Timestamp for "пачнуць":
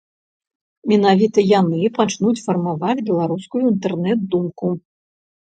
1.97-2.41